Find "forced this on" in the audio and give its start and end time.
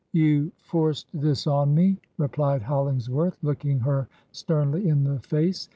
0.57-1.75